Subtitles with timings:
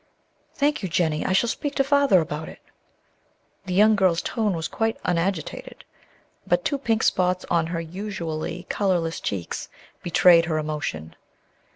[0.55, 2.57] "Thank you, Jennie; I shall speak to Father about it."
[3.67, 5.85] The young girl's tone was quite unagitated;
[6.47, 9.69] but two pink spots on her usually colorless cheeks
[10.01, 11.15] betrayed her emotion.